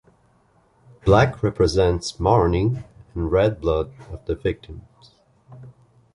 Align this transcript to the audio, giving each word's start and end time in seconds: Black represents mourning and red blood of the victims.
Black 1.05 1.43
represents 1.43 2.19
mourning 2.19 2.83
and 3.13 3.31
red 3.31 3.61
blood 3.61 3.91
of 4.11 4.25
the 4.25 4.33
victims. 4.33 5.11